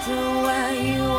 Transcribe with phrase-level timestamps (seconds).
[0.00, 1.09] matter where you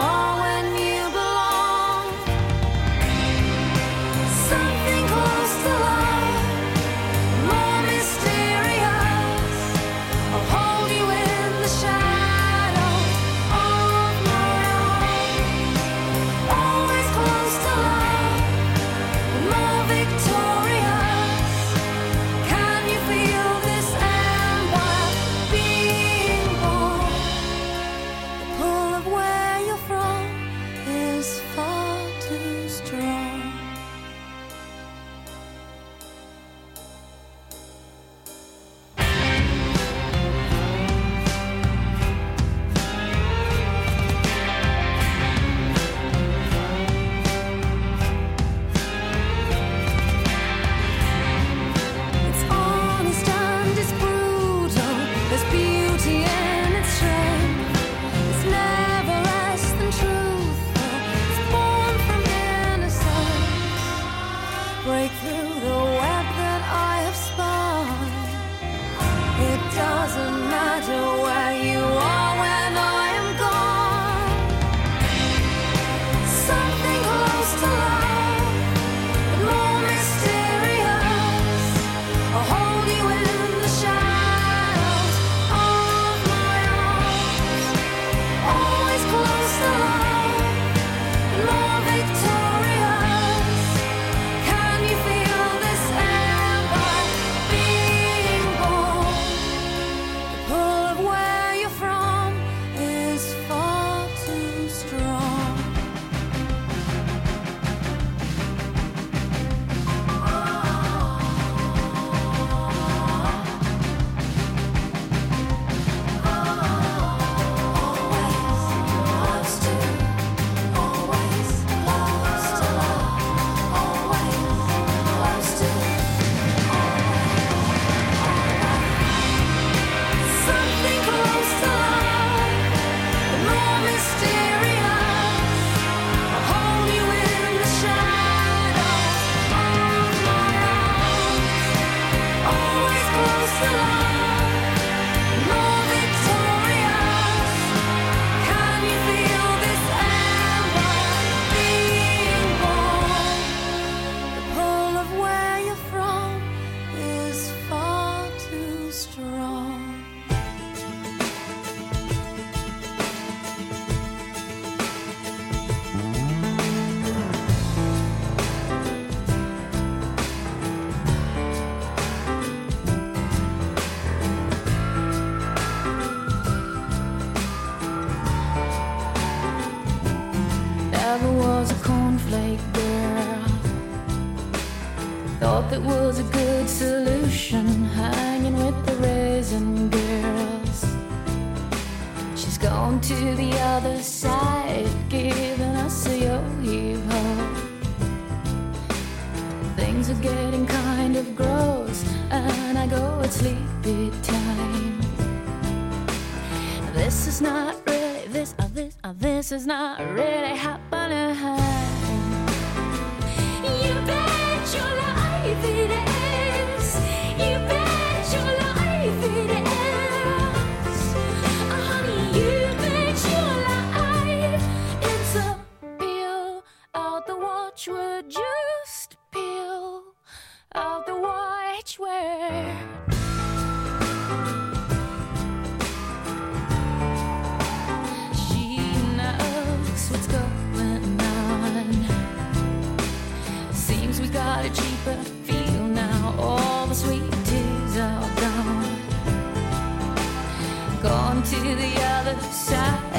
[209.62, 209.91] is not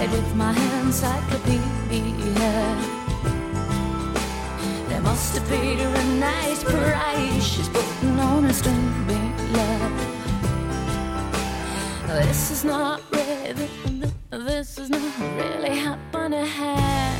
[0.03, 2.53] side with my encyclopedia.
[4.89, 7.45] There must have paid her a nice price.
[7.45, 9.07] She's putting on a string
[9.53, 9.93] love.
[12.09, 13.69] This is not really,
[14.31, 17.12] this is not really happening.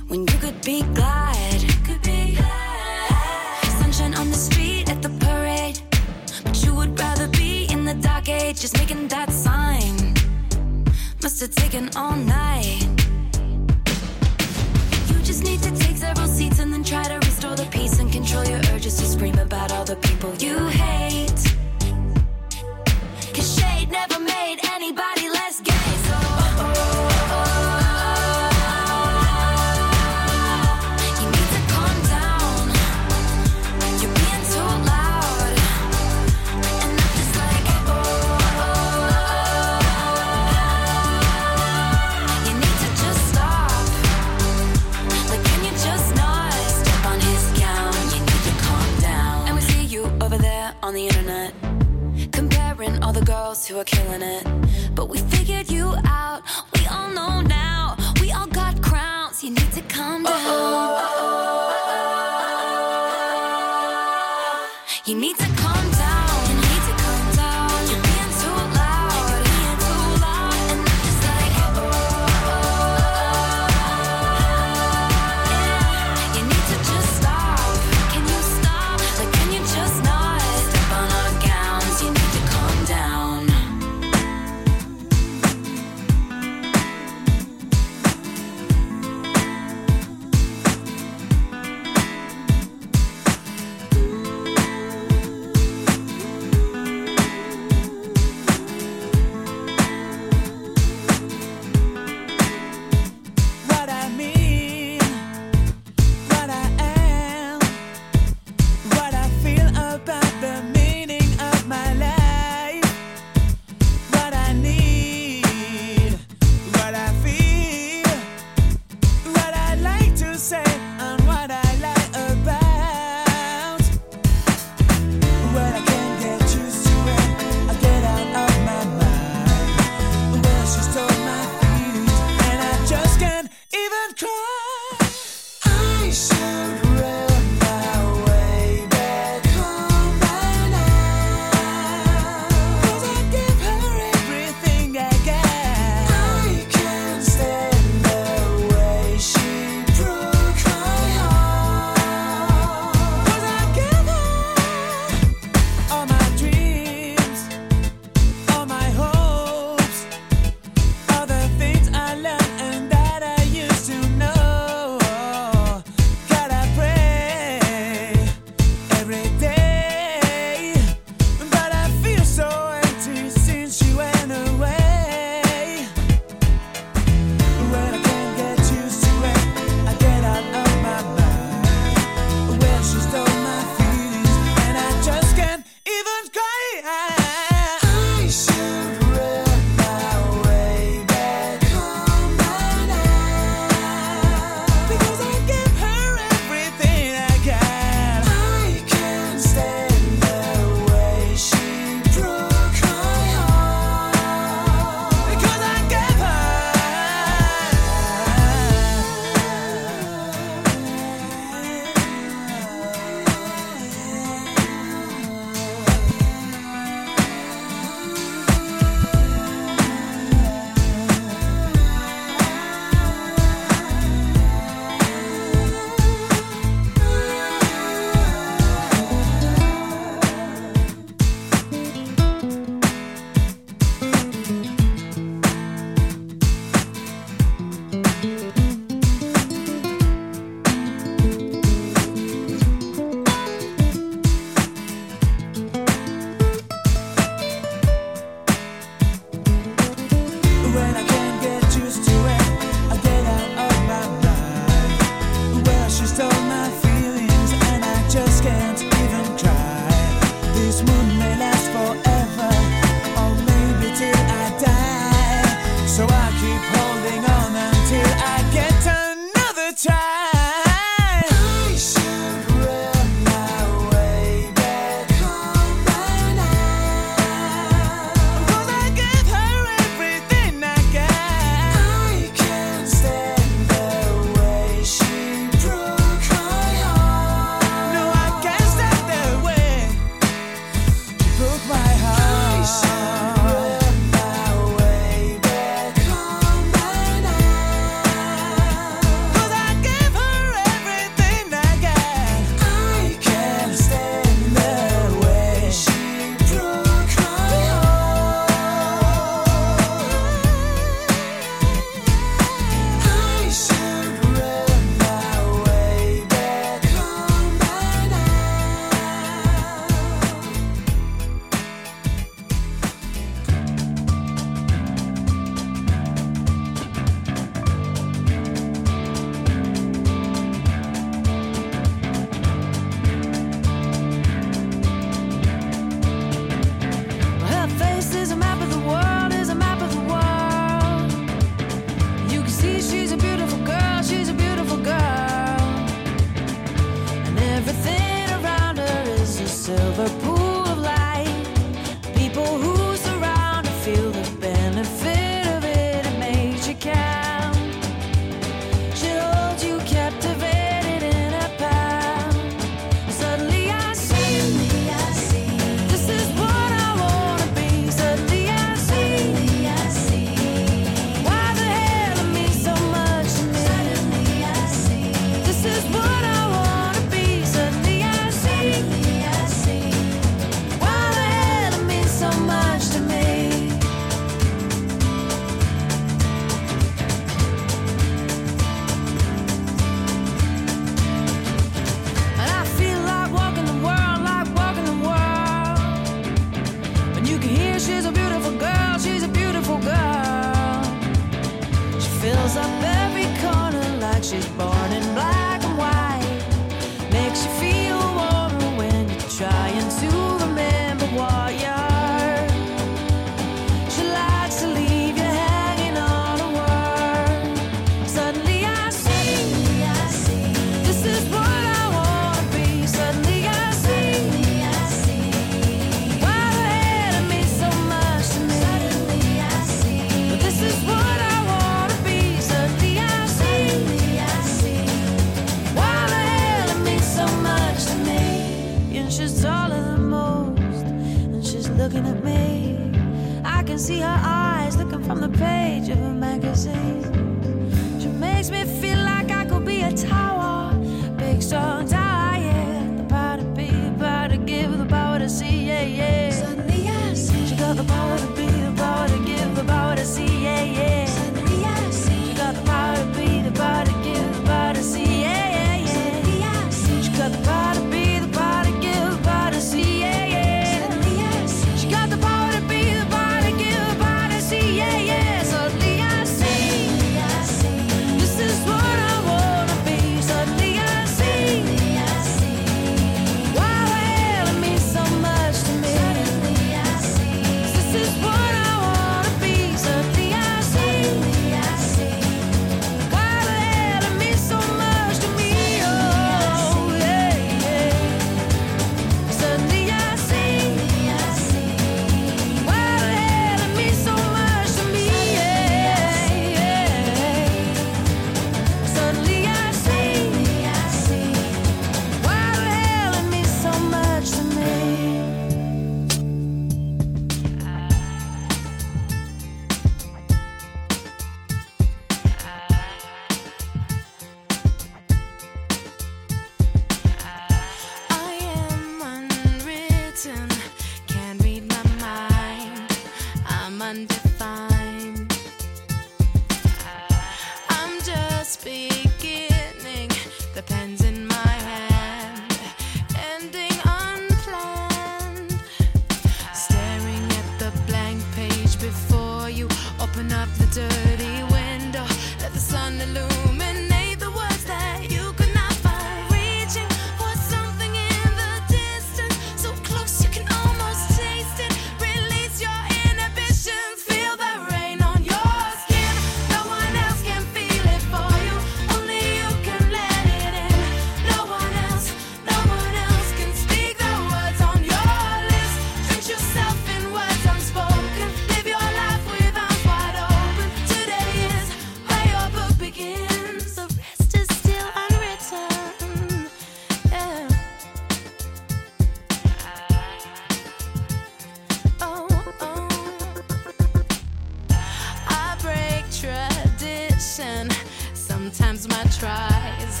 [598.56, 600.00] Sometimes my tries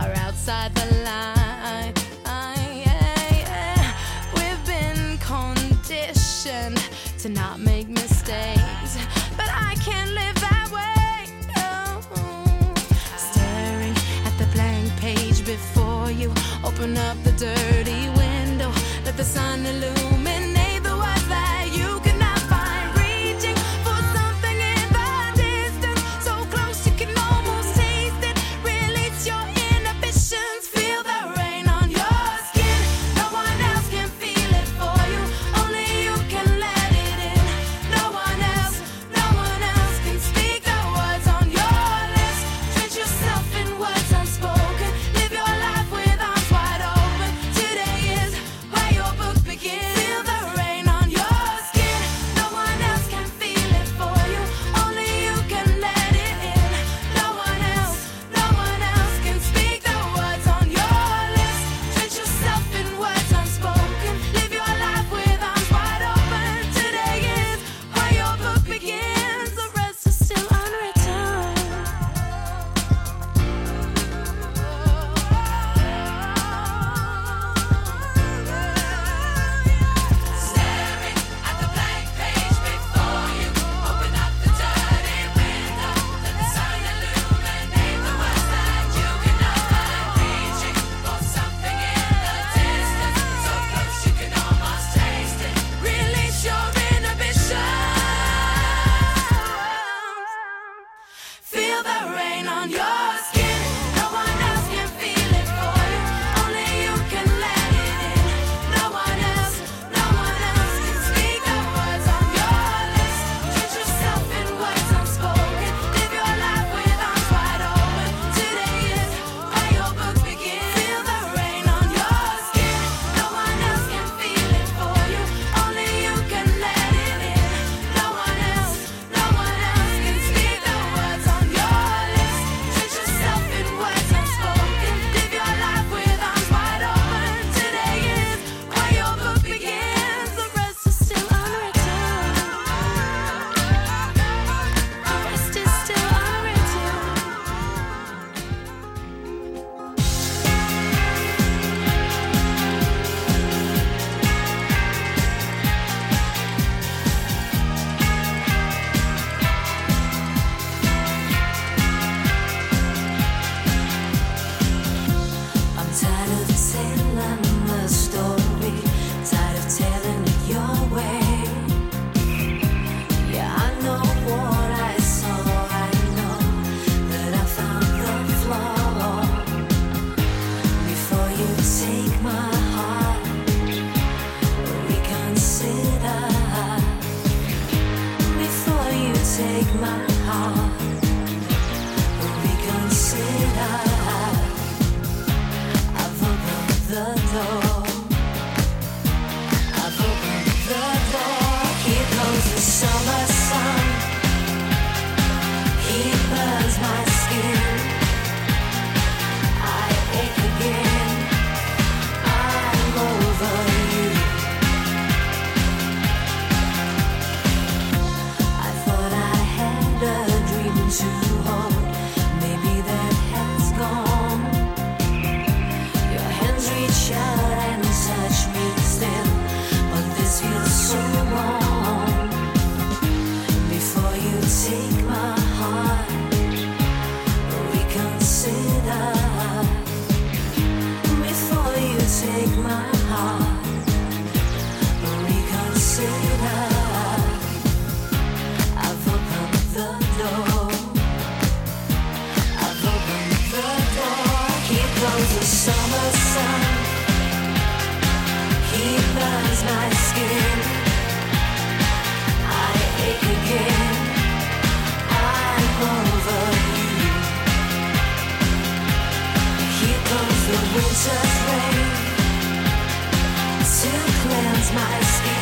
[0.00, 1.94] are outside the line.
[4.34, 6.82] We've been conditioned
[7.20, 8.98] to not make mistakes,
[9.36, 11.32] but I can't live that way.
[11.58, 12.74] Oh.
[13.16, 13.94] Staring
[14.26, 16.34] at the blank page before you,
[16.64, 18.72] open up the dirty window,
[19.04, 20.31] let the sun illuminate.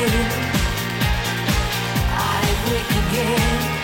[0.03, 0.31] again.
[2.09, 3.80] I wake again.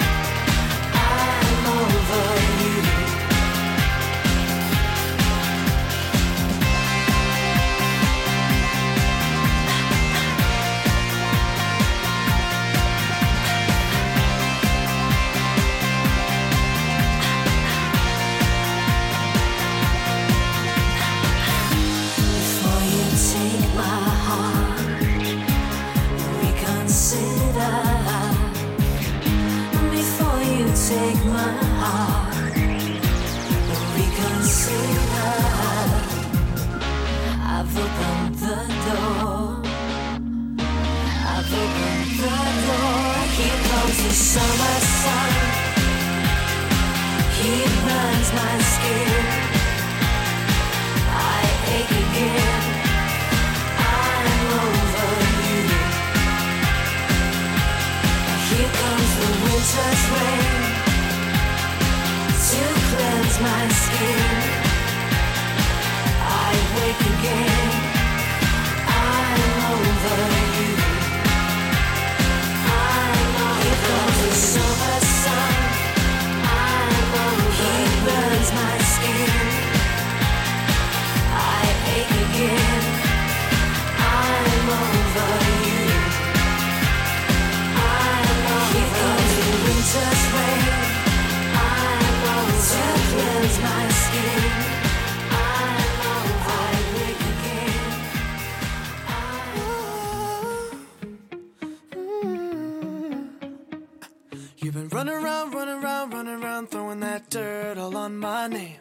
[104.77, 108.77] been running around, running around, running around, throwing that dirt all on my name.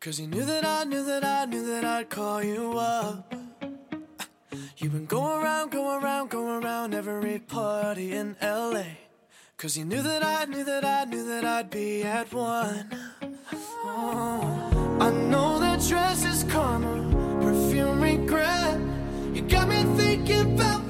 [0.00, 3.34] Cause you knew that I knew that I knew that I'd call you up.
[4.78, 8.84] You've been going around, going around, going around every party in LA.
[9.58, 12.88] Cause you knew that I knew that I knew that I'd be at one.
[13.84, 14.98] Oh.
[15.02, 18.80] I know that dress is karma, perfume regret.
[19.34, 20.85] You got me thinking about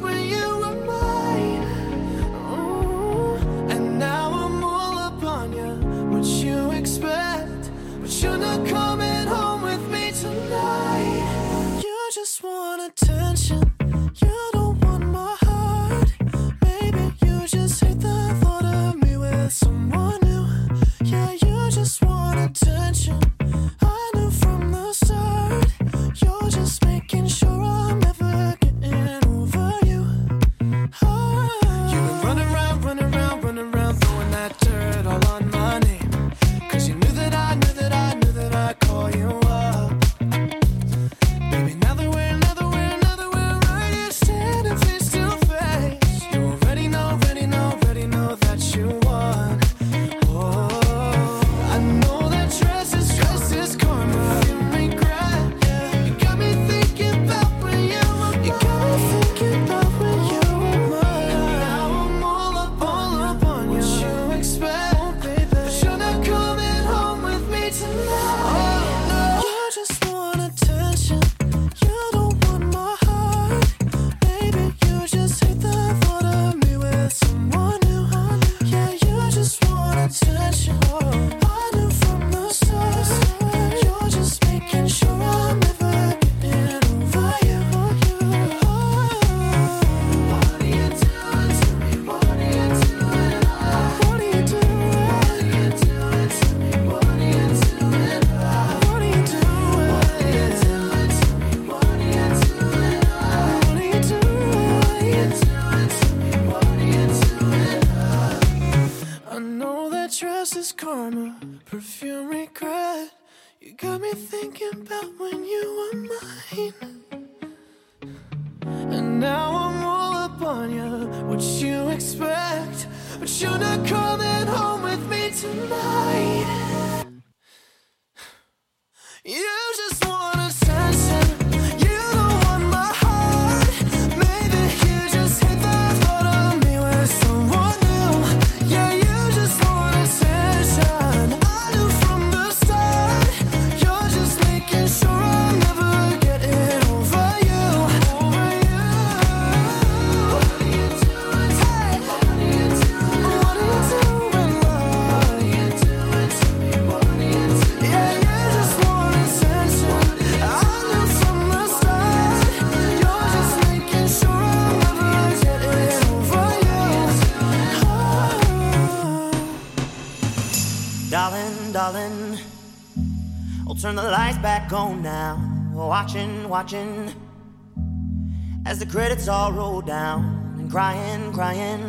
[179.26, 181.82] the all roll down and crying, crying.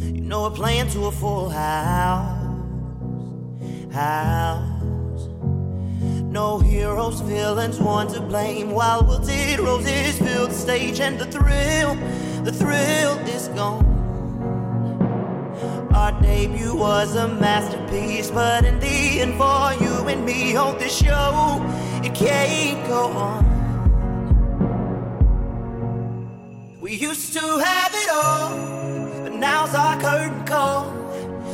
[0.00, 2.40] You know we're playing to a full house,
[3.92, 5.28] house.
[6.22, 8.70] No heroes, villains, one to blame.
[8.70, 11.96] While wilted roses fill the stage, and the thrill,
[12.44, 13.84] the thrill is gone.
[15.92, 20.96] Our debut was a masterpiece, but in the end, for you and me on this
[20.96, 21.60] show,
[22.04, 23.43] it can't go on.
[27.34, 30.84] To have it all, but now's our curtain call.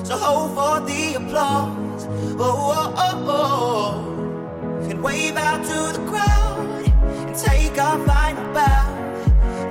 [0.05, 2.07] So hold for the applause.
[2.39, 4.91] Oh, oh, oh, oh.
[4.91, 6.85] And wave out to the crowd
[7.27, 8.85] and take our final bow.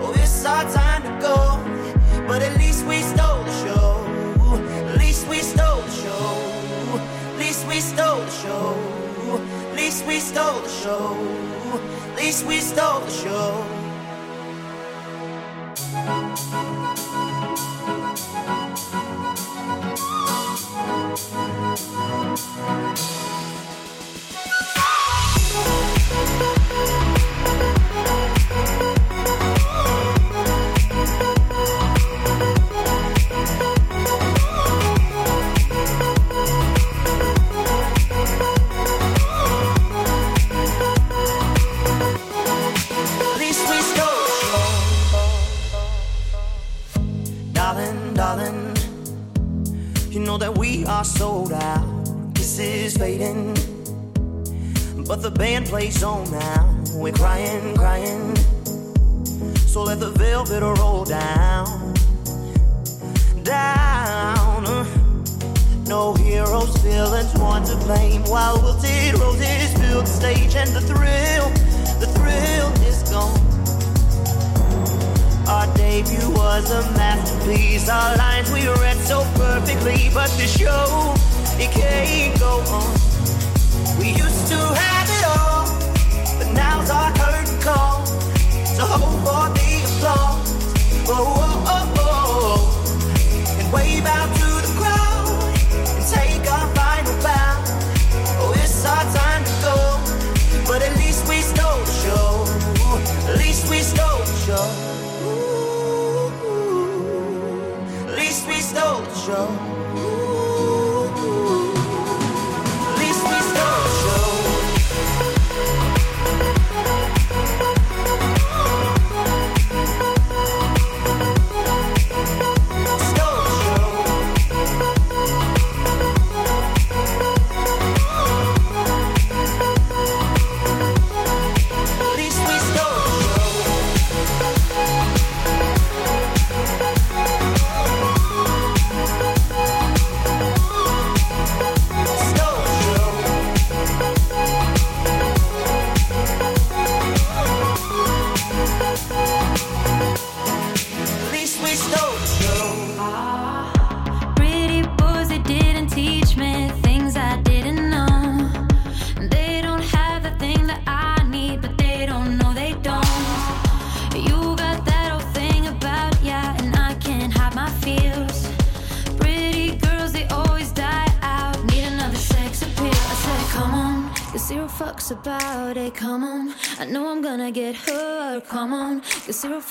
[0.02, 1.38] Oh, it's our time to go,
[2.28, 4.04] but at least we stole the show.
[4.90, 6.98] At least we stole the show.
[7.34, 8.74] At least we stole the show.
[9.70, 11.16] At least we stole the show.
[12.10, 13.79] At least we stole the show.
[16.52, 17.00] At
[55.70, 56.76] the on now.
[56.96, 58.36] We're crying, crying.
[59.68, 61.94] So let the velvet roll down,
[63.44, 64.64] down.
[65.86, 68.24] No heroes, villains, one to blame.
[68.24, 71.50] While wilted roses fill the stage, and the thrill,
[72.00, 73.40] the thrill is gone.
[75.48, 77.88] Our debut was a masterpiece.
[77.90, 81.14] Our lines we read so perfectly, but the show
[81.62, 84.00] it can't go on.
[84.00, 84.89] We used to have
[86.90, 88.06] now's curtain call.
[88.76, 90.50] So hold for the applause.
[91.08, 93.60] Oh, oh, oh, oh.
[93.60, 95.28] And wave out to the crowd
[95.96, 97.64] and take our final bow.
[98.42, 99.78] Oh, it's our time to go,
[100.68, 102.46] but at least we stole the show.
[103.30, 104.68] At least we stole the show.
[105.26, 106.32] Ooh,
[108.08, 109.59] At least we stole the show.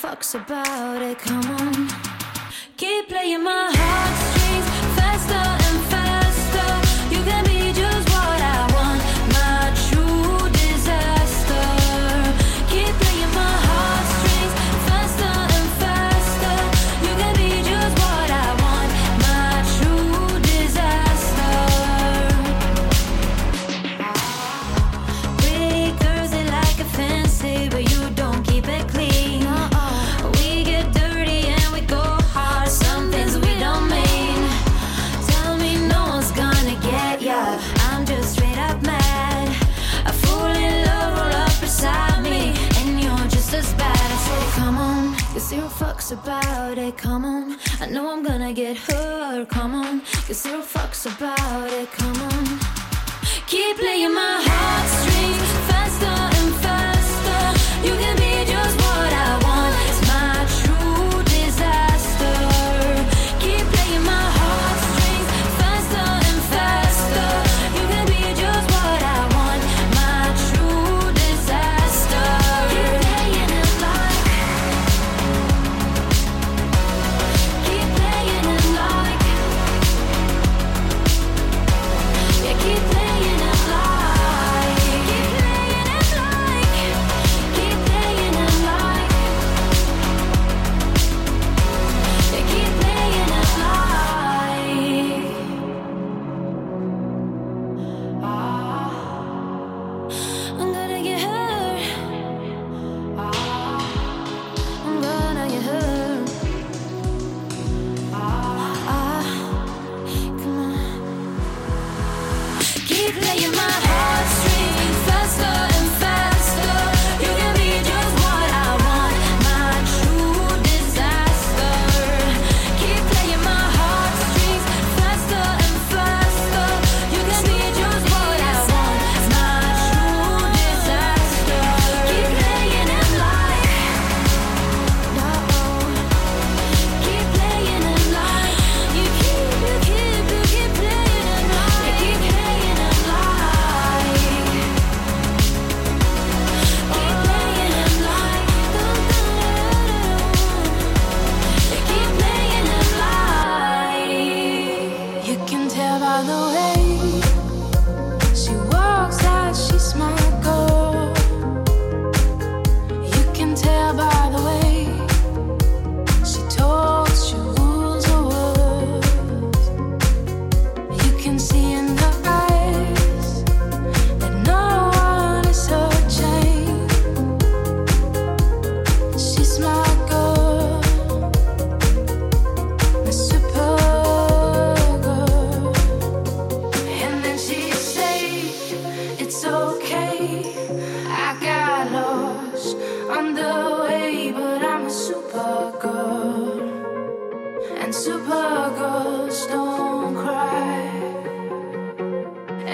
[0.01, 0.58] Fucks about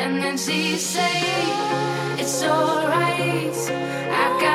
[0.06, 1.24] And then she say
[2.20, 3.56] it's alright.
[4.14, 4.55] I got.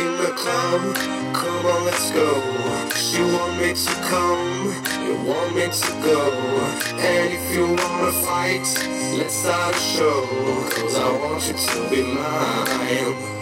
[0.00, 0.82] in the club.
[1.34, 2.28] Come on, let's go.
[3.16, 4.72] You want me to come,
[5.06, 6.20] you want me to go.
[6.98, 8.66] And if you wanna fight,
[9.18, 10.26] let's start a show.
[10.74, 13.37] Cause I want you to be mine.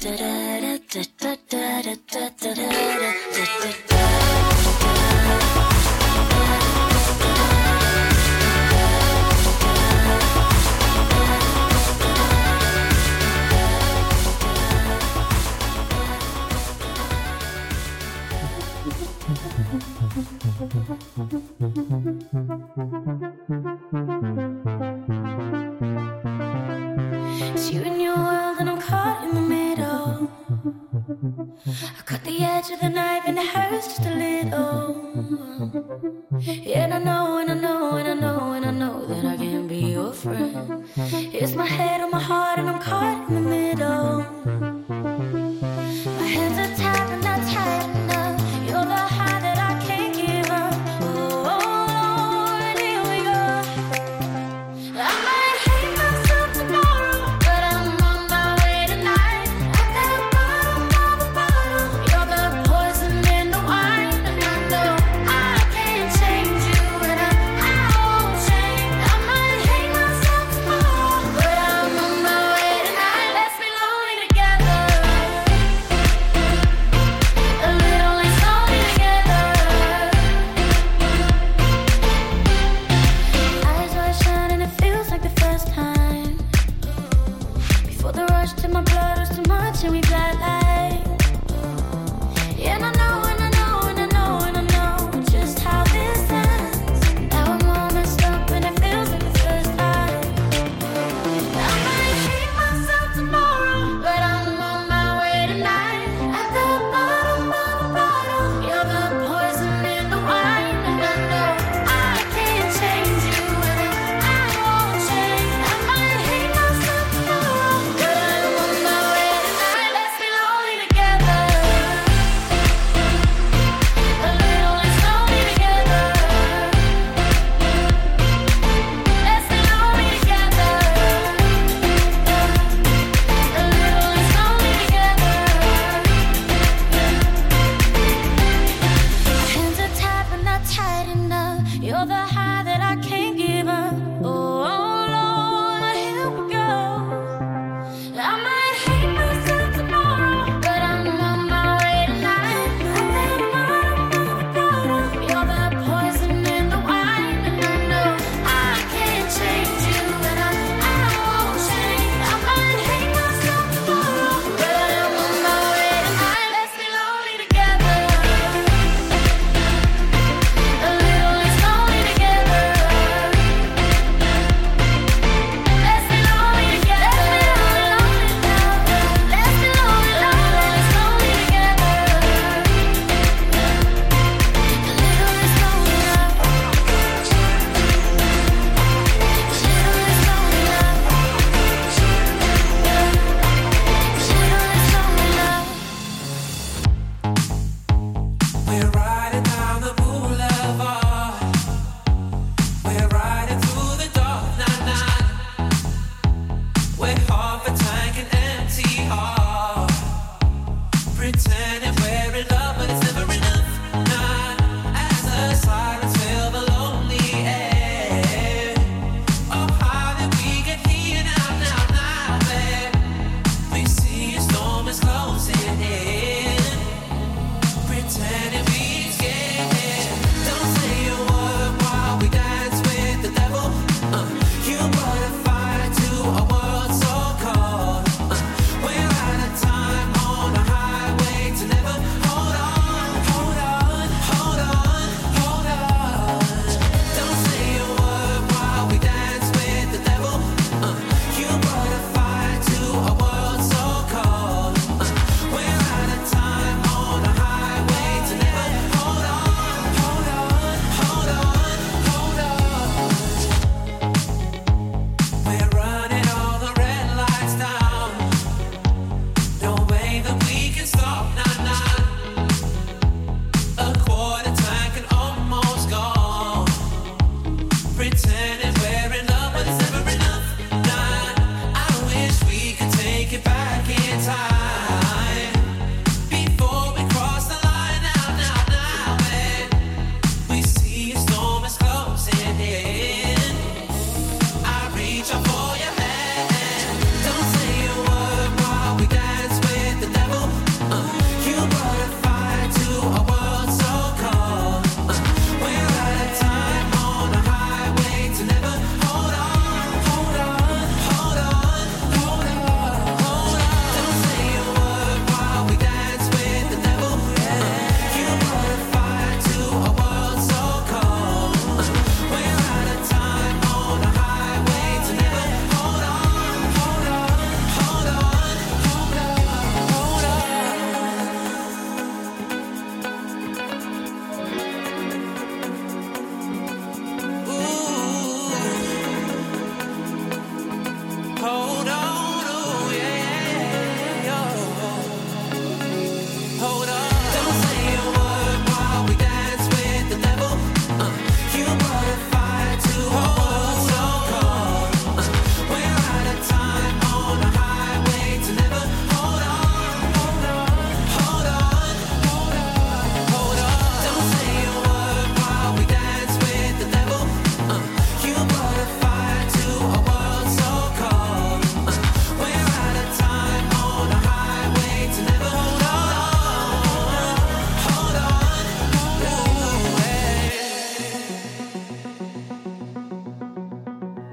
[0.00, 1.57] It's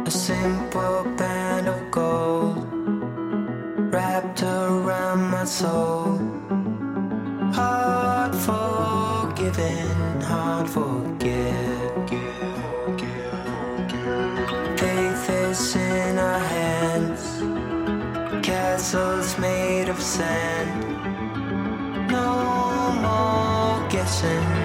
[0.08, 2.68] A simple band of gold
[3.92, 6.20] wrapped around my soul.
[7.52, 12.10] Hard forgiving, hard forget.
[14.78, 17.42] Faith is in our hands,
[18.46, 20.72] castles made of sand.
[22.12, 24.65] No more guessing.